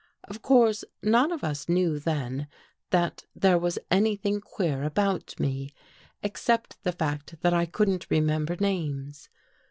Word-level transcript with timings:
Of 0.23 0.41
course 0.41 0.83
none 1.03 1.31
of 1.31 1.43
us 1.43 1.69
knew 1.69 1.99
then 1.99 2.47
that 2.89 3.27
there 3.35 3.59
was 3.59 3.77
anything 3.91 4.41
queer 4.41 4.81
about 4.81 5.39
me, 5.39 5.75
except 6.23 6.83
the 6.83 6.91
fact 6.91 7.35
that 7.41 7.53
I 7.53 7.67
couldn't 7.67 8.09
remember 8.09 8.55
names. 8.59 9.29